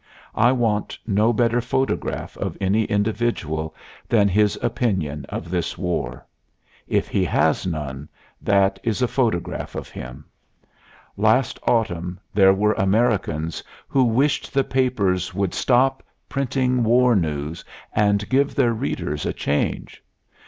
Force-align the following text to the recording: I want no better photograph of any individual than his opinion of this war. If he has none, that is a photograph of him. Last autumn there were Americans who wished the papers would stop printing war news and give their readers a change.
I 0.33 0.51
want 0.51 0.97
no 1.05 1.31
better 1.31 1.61
photograph 1.61 2.35
of 2.37 2.57
any 2.59 2.85
individual 2.85 3.75
than 4.09 4.27
his 4.27 4.57
opinion 4.63 5.25
of 5.29 5.51
this 5.51 5.77
war. 5.77 6.25
If 6.87 7.07
he 7.07 7.23
has 7.25 7.67
none, 7.67 8.09
that 8.41 8.79
is 8.81 9.03
a 9.03 9.07
photograph 9.07 9.75
of 9.75 9.89
him. 9.89 10.25
Last 11.17 11.59
autumn 11.67 12.19
there 12.33 12.51
were 12.55 12.73
Americans 12.79 13.63
who 13.87 14.03
wished 14.03 14.51
the 14.55 14.63
papers 14.63 15.35
would 15.35 15.53
stop 15.53 16.01
printing 16.27 16.83
war 16.83 17.15
news 17.15 17.63
and 17.93 18.27
give 18.27 18.55
their 18.55 18.73
readers 18.73 19.27
a 19.27 19.33
change. 19.33 20.03